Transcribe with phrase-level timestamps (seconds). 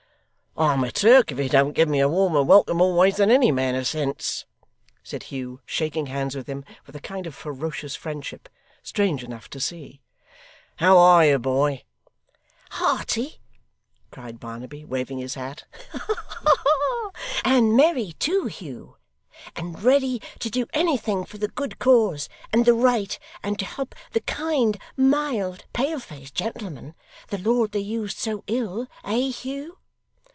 [0.57, 3.73] 'I'm a Turk if he don't give me a warmer welcome always than any man
[3.73, 4.45] of sense,'
[5.01, 8.49] said Hugh, shaking hands with him with a kind of ferocious friendship,
[8.83, 10.01] strange enough to see.
[10.75, 11.85] 'How are you, boy?'
[12.71, 13.39] 'Hearty!'
[14.11, 15.63] cried Barnaby, waving his hat.
[15.93, 17.11] 'Ha ha ha!
[17.45, 18.97] And merry too, Hugh!
[19.55, 23.95] And ready to do anything for the good cause, and the right, and to help
[24.11, 26.93] the kind, mild, pale faced gentleman
[27.29, 29.77] the lord they used so ill eh, Hugh?